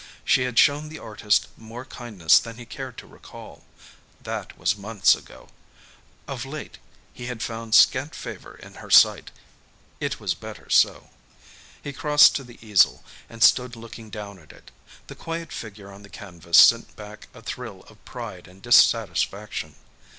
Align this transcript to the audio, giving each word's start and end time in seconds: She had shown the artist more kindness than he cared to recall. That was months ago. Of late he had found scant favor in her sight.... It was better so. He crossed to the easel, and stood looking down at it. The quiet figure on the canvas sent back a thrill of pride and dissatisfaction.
She 0.25 0.45
had 0.45 0.57
shown 0.57 0.89
the 0.89 0.97
artist 0.97 1.45
more 1.55 1.85
kindness 1.85 2.39
than 2.39 2.55
he 2.57 2.65
cared 2.65 2.97
to 2.97 3.05
recall. 3.05 3.65
That 4.19 4.57
was 4.57 4.75
months 4.75 5.13
ago. 5.13 5.49
Of 6.27 6.43
late 6.43 6.79
he 7.13 7.27
had 7.27 7.43
found 7.43 7.75
scant 7.75 8.15
favor 8.15 8.55
in 8.55 8.73
her 8.81 8.89
sight.... 8.89 9.29
It 9.99 10.19
was 10.19 10.33
better 10.33 10.71
so. 10.71 11.11
He 11.83 11.93
crossed 11.93 12.35
to 12.37 12.43
the 12.43 12.57
easel, 12.67 13.03
and 13.29 13.43
stood 13.43 13.75
looking 13.75 14.09
down 14.09 14.39
at 14.39 14.51
it. 14.51 14.71
The 15.05 15.13
quiet 15.13 15.51
figure 15.53 15.91
on 15.91 16.01
the 16.01 16.09
canvas 16.09 16.57
sent 16.57 16.95
back 16.95 17.27
a 17.35 17.43
thrill 17.43 17.83
of 17.83 18.03
pride 18.03 18.47
and 18.47 18.59
dissatisfaction. 18.59 19.75